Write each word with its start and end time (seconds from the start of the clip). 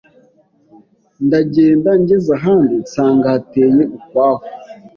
Ndagenda 1.25 1.89
ngeze 2.01 2.29
ahandi 2.37 2.73
nsanga 2.85 3.25
hateye 3.35 3.81
ukwaho 3.97 4.43